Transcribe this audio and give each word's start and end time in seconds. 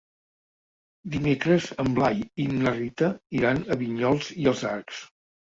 Dimecres 1.15 1.67
en 1.83 1.91
Blai 1.99 2.23
i 2.47 2.47
na 2.63 2.75
Rita 2.79 3.11
iran 3.41 3.63
a 3.63 3.79
Vinyols 3.85 4.33
i 4.47 4.51
els 4.55 4.67
Arcs. 4.73 5.07